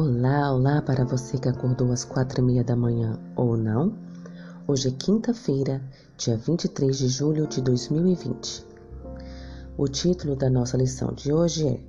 [0.00, 3.98] Olá, olá para você que acordou às quatro e meia da manhã ou não.
[4.64, 5.82] Hoje é quinta-feira,
[6.16, 8.64] dia 23 de julho de 2020.
[9.76, 11.80] O título da nossa lição de hoje é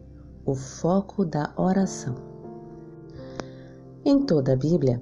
[0.43, 2.16] O Foco da Oração.
[4.04, 5.00] Em toda a Bíblia,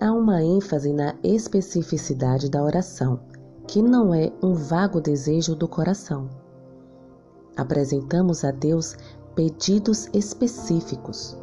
[0.00, 3.20] há uma ênfase na especificidade da oração,
[3.68, 6.30] que não é um vago desejo do coração.
[7.54, 8.96] Apresentamos a Deus
[9.34, 11.36] pedidos específicos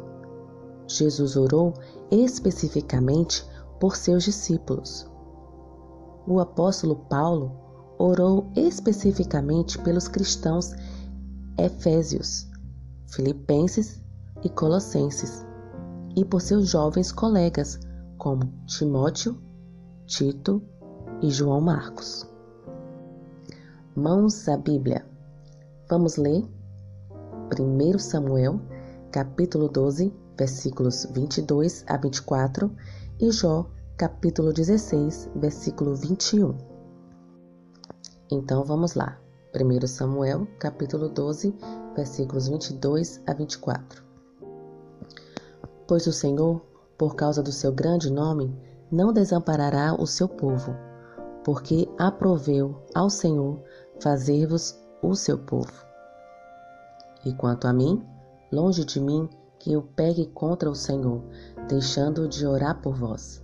[0.86, 1.74] Jesus orou
[2.10, 3.44] especificamente
[3.80, 5.10] por seus discípulos.
[6.26, 7.52] O apóstolo Paulo
[7.98, 10.72] orou especificamente pelos cristãos
[11.58, 12.48] Efésios,
[13.06, 14.02] Filipenses
[14.42, 15.44] e Colossenses,
[16.16, 17.78] e por seus jovens colegas
[18.18, 19.36] como Timóteo,
[20.06, 20.62] Tito
[21.22, 22.28] e João Marcos.
[23.96, 25.06] Mãos à Bíblia.
[25.88, 26.44] Vamos ler
[27.58, 28.60] 1 Samuel,
[29.12, 32.70] capítulo 12, versículos 22 a 24,
[33.20, 36.54] e Jó, capítulo 16, versículo 21.
[38.30, 39.18] Então vamos lá.
[39.54, 41.54] 1 Samuel, capítulo 12,
[41.94, 44.02] versículos 22 a 24.
[45.86, 46.60] Pois o Senhor,
[46.98, 48.52] por causa do seu grande nome,
[48.90, 50.74] não desamparará o seu povo,
[51.44, 53.62] porque aproveu ao Senhor
[54.00, 55.84] fazer-vos o seu povo.
[57.24, 58.04] E quanto a mim,
[58.50, 59.28] longe de mim
[59.64, 61.22] que eu pegue contra o Senhor,
[61.66, 63.42] deixando de orar por vós.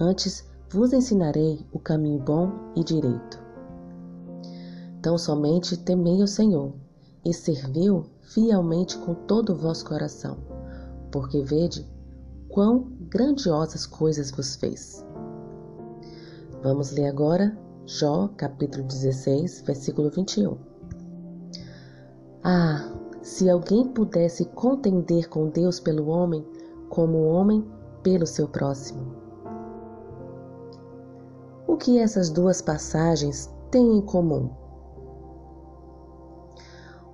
[0.00, 3.38] Antes vos ensinarei o caminho bom e direito.
[5.02, 6.72] Tão somente temei o Senhor
[7.22, 10.38] e servi-o fielmente com todo o vosso coração,
[11.12, 11.86] porque vede
[12.48, 15.04] quão grandiosas coisas vos fez.
[16.62, 20.56] Vamos ler agora Jó, capítulo 16, versículo 21.
[22.42, 22.97] Ah,
[23.28, 26.42] se alguém pudesse contender com Deus pelo homem,
[26.88, 27.62] como o homem
[28.02, 29.14] pelo seu próximo.
[31.66, 34.50] O que essas duas passagens têm em comum?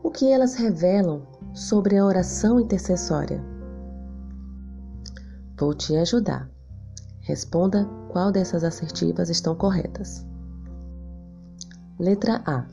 [0.05, 3.45] O que elas revelam sobre a oração intercessória?
[5.59, 6.49] Vou te ajudar.
[7.23, 10.25] Responda qual dessas assertivas estão corretas.
[11.99, 12.67] Letra A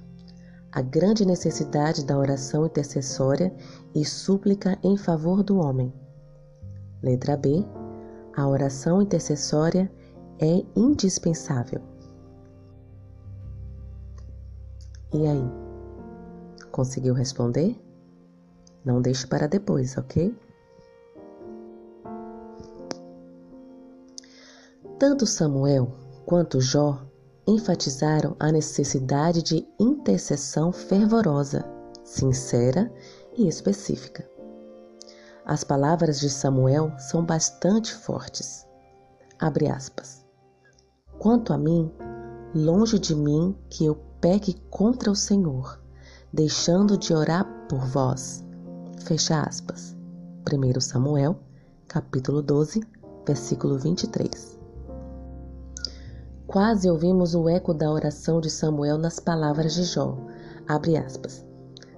[0.72, 3.54] a grande necessidade da oração intercessória
[3.94, 5.94] e súplica em favor do homem.
[7.04, 7.66] Letra B.
[8.36, 9.92] A oração intercessória
[10.40, 11.82] é indispensável.
[15.14, 15.52] E aí?
[16.72, 17.78] Conseguiu responder?
[18.86, 20.34] Não deixe para depois, ok?
[24.98, 25.92] Tanto Samuel
[26.26, 27.11] quanto Jó
[27.48, 31.66] enfatizaram a necessidade de intercessão fervorosa,
[32.04, 32.92] sincera
[33.38, 34.28] e específica.
[35.46, 38.66] As palavras de Samuel são bastante fortes.
[39.40, 40.24] Abre aspas.
[41.18, 41.92] Quanto a mim,
[42.54, 45.82] longe de mim que eu peque contra o Senhor,
[46.32, 48.44] deixando de orar por vós.
[49.00, 49.96] Fecha aspas.
[50.52, 51.40] 1 Samuel,
[51.88, 52.82] capítulo 12,
[53.26, 54.61] versículo 23.
[56.52, 60.18] Quase ouvimos o eco da oração de Samuel nas palavras de Jó.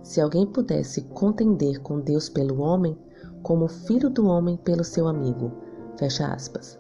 [0.04, 2.96] Se alguém pudesse contender com Deus pelo homem,
[3.42, 5.52] como o filho do homem pelo seu amigo.
[5.98, 6.78] Fecha aspas.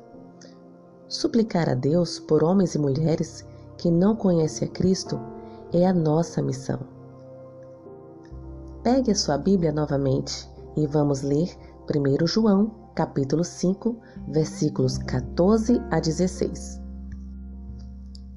[1.07, 3.43] Suplicar a Deus por homens e mulheres
[3.75, 5.19] que não conhecem a Cristo
[5.71, 6.79] é a nossa missão.
[8.83, 10.47] Pegue a sua Bíblia novamente
[10.77, 11.49] e vamos ler
[11.89, 13.97] 1 João, capítulo 5,
[14.27, 16.82] versículos 14 a 16.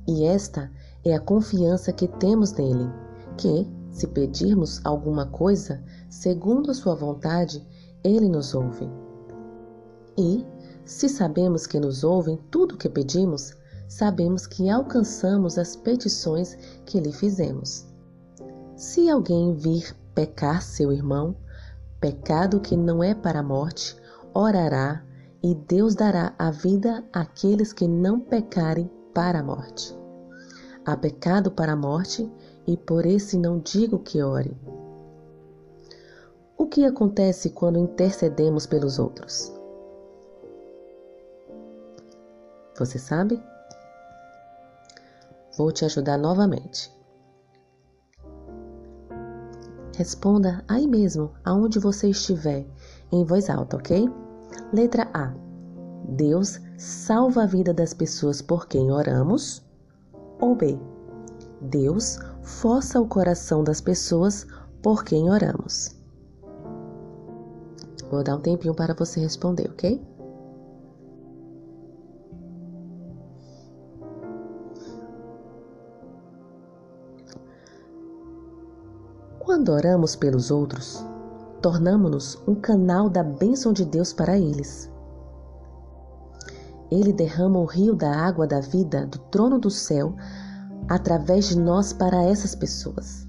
[0.06, 0.70] E esta
[1.04, 2.90] é a confiança que temos nele,
[3.36, 7.66] que, se pedirmos alguma coisa, segundo a sua vontade,
[8.04, 8.88] ele nos ouve.
[10.16, 10.46] E,
[10.84, 13.54] se sabemos que nos ouvem tudo o que pedimos,
[13.88, 17.86] sabemos que alcançamos as petições que lhe fizemos.
[18.76, 21.34] Se alguém vir pecar seu irmão,
[22.00, 23.97] pecado que não é para a morte,
[24.32, 25.02] orará
[25.42, 29.98] e Deus dará a vida àqueles que não pecarem para a morte.
[30.84, 32.30] Há pecado para a morte,
[32.66, 34.54] e por esse não digo que ore.
[36.59, 39.51] O que acontece quando intercedemos pelos outros?
[42.78, 43.42] Você sabe?
[45.57, 46.95] Vou te ajudar novamente.
[49.97, 52.66] Responda aí mesmo, aonde você estiver,
[53.10, 54.10] em voz alta, ok?
[54.74, 55.33] Letra A.
[56.07, 59.62] Deus salva a vida das pessoas por quem oramos?
[60.40, 60.78] Ou B.
[61.60, 64.46] Deus força o coração das pessoas
[64.82, 65.96] por quem oramos?
[68.10, 70.00] Vou dar um tempinho para você responder, ok?
[79.40, 81.04] Quando oramos pelos outros,
[81.62, 84.90] tornamos-nos um canal da bênção de Deus para eles.
[86.91, 90.15] Ele derrama o rio da água da vida do trono do céu
[90.88, 93.27] através de nós para essas pessoas.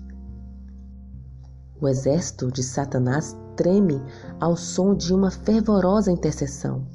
[1.81, 4.01] O exército de Satanás treme
[4.39, 6.85] ao som de uma fervorosa intercessão.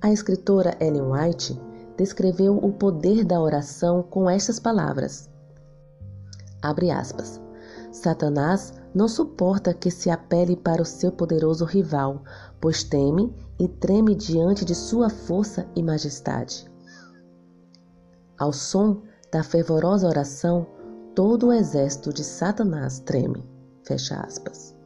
[0.00, 1.60] A escritora Ellen White
[1.96, 5.28] descreveu o poder da oração com estas palavras:
[6.62, 7.47] Abre aspas.
[7.90, 12.22] Satanás não suporta que se apele para o seu poderoso rival,
[12.60, 16.70] pois teme e treme diante de sua força e majestade.
[18.38, 19.02] Ao som
[19.32, 20.66] da fervorosa oração,
[21.14, 23.44] todo o exército de Satanás treme.
[23.82, 24.76] Fecha aspas.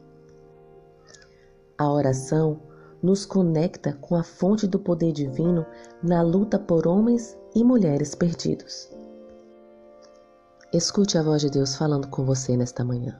[1.77, 2.61] A oração
[3.01, 5.65] nos conecta com a fonte do poder divino
[6.01, 8.89] na luta por homens e mulheres perdidos.
[10.73, 13.15] Escute a voz de Deus falando com você nesta manhã.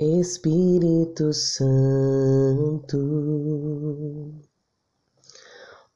[0.00, 2.98] Espírito Santo,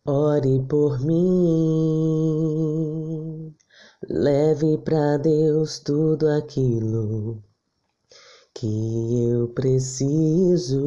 [0.07, 1.23] ore por mim,
[4.09, 7.43] leve para Deus tudo aquilo
[8.63, 10.79] que eu preciso.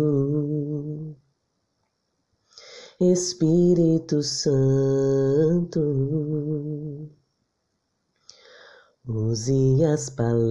[3.01, 5.81] Espírito Santo,
[9.05, 10.45] use as palavras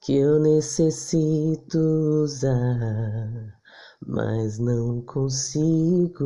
[0.00, 1.78] que eu necessito
[2.24, 3.60] usar,
[4.04, 6.24] mas não consigo.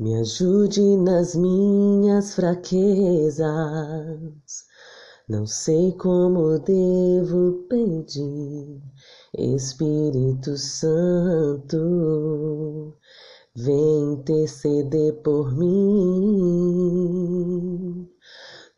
[0.00, 3.48] Me ajude nas minhas fraquezas.
[5.28, 8.80] Não sei como devo pedir,
[9.36, 11.76] Espírito Santo,
[13.56, 15.68] vem interceder por mim.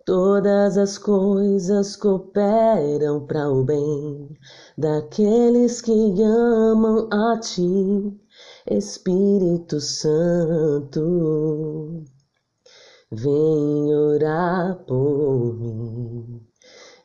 [0.06, 4.38] Todas as coisas cooperam para o bem
[4.78, 8.18] daqueles que amam a ti
[8.66, 11.00] Espírito Santo,
[13.10, 16.46] vem orar por mim.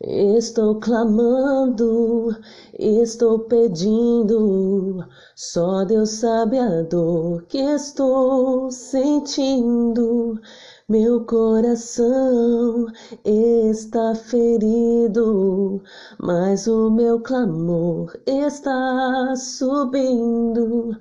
[0.02, 2.36] Estou clamando,
[2.78, 5.04] estou pedindo,
[5.36, 10.40] só Deus sabe a dor que estou sentindo.
[10.88, 12.86] Meu coração
[13.24, 15.82] está ferido,
[16.20, 20.96] mas o meu clamor está subindo.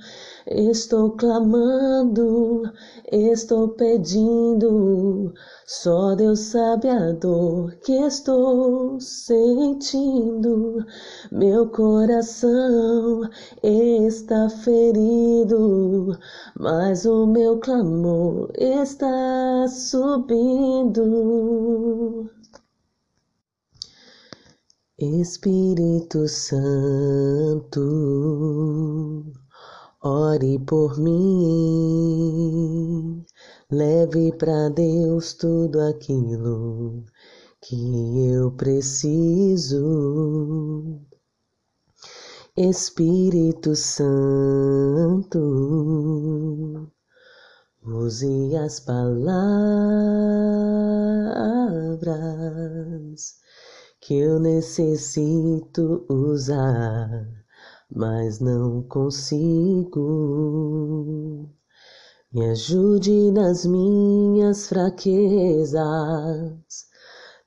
[0.46, 2.62] Estou clamando,
[3.12, 5.34] estou pedindo,
[5.66, 10.84] só Deus sabe a dor que estou sentindo.
[11.32, 13.22] Meu coração
[13.62, 16.18] está ferido,
[16.58, 21.00] mas o meu clamor está subindo.
[24.98, 27.80] Espírito Santo
[30.06, 31.14] Ore por mim,
[33.70, 37.04] leve para Deus tudo aquilo
[37.60, 39.80] que eu preciso.
[42.56, 45.38] Espírito Santo,
[47.84, 49.24] use as palavras
[54.00, 57.44] que eu necessito usar
[57.94, 60.00] mas não consigo.
[62.34, 65.84] Me ajude nas minhas fraquezas.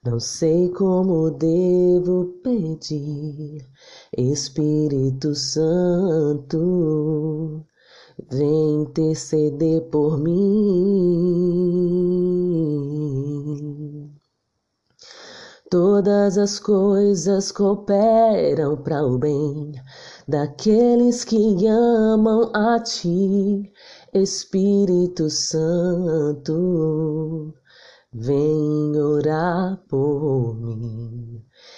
[0.01, 3.65] Não sei como devo pedir,
[4.17, 6.45] Espírito Santo,
[8.31, 10.37] vem interceder por mim.
[15.69, 19.73] Todas as coisas cooperam para o bem
[20.25, 23.69] daqueles que amam a Ti,
[24.21, 26.53] Espírito Santo,
[28.11, 31.45] vem orar por mim.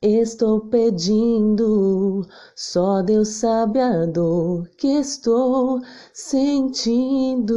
[0.00, 2.24] estou pedindo,
[2.54, 5.80] só Deus sabe a dor que estou
[6.12, 7.56] sentindo.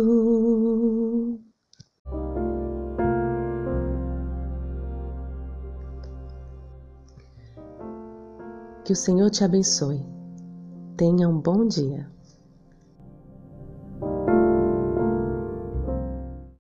[8.84, 10.04] Que o Senhor te abençoe.
[10.98, 12.10] Tenha um bom dia.